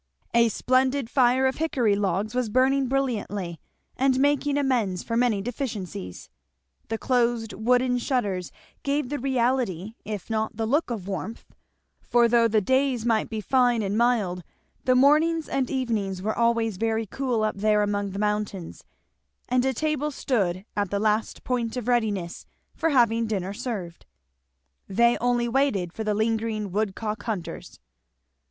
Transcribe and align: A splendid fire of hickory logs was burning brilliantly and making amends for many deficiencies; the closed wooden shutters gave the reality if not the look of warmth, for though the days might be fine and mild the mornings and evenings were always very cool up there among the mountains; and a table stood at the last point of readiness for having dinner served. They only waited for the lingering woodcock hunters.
A 0.33 0.49
splendid 0.49 1.11
fire 1.11 1.45
of 1.45 1.57
hickory 1.57 1.95
logs 1.95 2.33
was 2.33 2.49
burning 2.49 2.87
brilliantly 2.87 3.59
and 3.95 4.19
making 4.19 4.57
amends 4.57 5.03
for 5.03 5.15
many 5.15 5.43
deficiencies; 5.43 6.27
the 6.87 6.97
closed 6.97 7.53
wooden 7.53 7.99
shutters 7.99 8.51
gave 8.81 9.09
the 9.09 9.19
reality 9.19 9.93
if 10.03 10.27
not 10.27 10.55
the 10.57 10.65
look 10.65 10.89
of 10.89 11.07
warmth, 11.07 11.45
for 12.01 12.27
though 12.27 12.47
the 12.47 12.61
days 12.61 13.05
might 13.05 13.29
be 13.29 13.41
fine 13.41 13.83
and 13.83 13.95
mild 13.95 14.41
the 14.85 14.95
mornings 14.95 15.47
and 15.47 15.69
evenings 15.69 16.19
were 16.19 16.35
always 16.35 16.77
very 16.77 17.05
cool 17.05 17.43
up 17.43 17.57
there 17.57 17.83
among 17.83 18.09
the 18.09 18.17
mountains; 18.17 18.83
and 19.49 19.63
a 19.65 19.71
table 19.71 20.09
stood 20.09 20.65
at 20.75 20.89
the 20.89 20.97
last 20.99 21.43
point 21.43 21.77
of 21.77 21.87
readiness 21.87 22.47
for 22.73 22.89
having 22.89 23.27
dinner 23.27 23.53
served. 23.53 24.07
They 24.89 25.15
only 25.19 25.47
waited 25.47 25.93
for 25.93 26.03
the 26.03 26.15
lingering 26.15 26.71
woodcock 26.71 27.21
hunters. 27.21 27.79